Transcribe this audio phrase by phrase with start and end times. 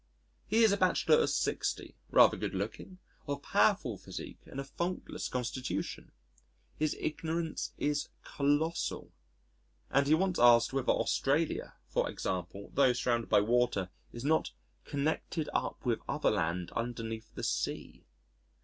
[0.47, 5.29] He is a bachelor of sixty, rather good looking, of powerful physique and a faultless
[5.29, 6.11] constitution....
[6.75, 9.11] His ignorance is colossal
[9.91, 14.53] and he once asked whether Australia, for example, tho' surrounded by water, is not
[14.85, 18.07] connected up with other land underneath the sea.